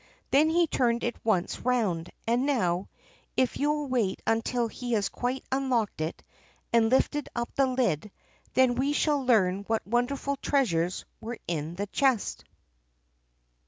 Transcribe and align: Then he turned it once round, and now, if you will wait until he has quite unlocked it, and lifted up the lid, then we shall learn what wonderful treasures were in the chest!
Then 0.31 0.49
he 0.49 0.65
turned 0.65 1.03
it 1.03 1.23
once 1.23 1.59
round, 1.59 2.09
and 2.25 2.43
now, 2.47 2.89
if 3.37 3.57
you 3.57 3.69
will 3.71 3.85
wait 3.87 4.19
until 4.25 4.67
he 4.67 4.93
has 4.93 5.09
quite 5.09 5.45
unlocked 5.51 6.01
it, 6.01 6.23
and 6.73 6.89
lifted 6.89 7.29
up 7.35 7.53
the 7.53 7.67
lid, 7.67 8.09
then 8.55 8.73
we 8.73 8.93
shall 8.93 9.23
learn 9.23 9.59
what 9.65 9.85
wonderful 9.85 10.37
treasures 10.37 11.05
were 11.19 11.37
in 11.47 11.75
the 11.75 11.85
chest! 11.85 12.45